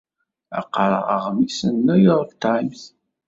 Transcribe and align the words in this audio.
La 0.51 0.61
qqareɣ 0.65 1.05
aɣmis 1.17 1.57
n 1.65 1.75
New 1.87 1.99
York 2.09 2.31
Times. 2.45 2.81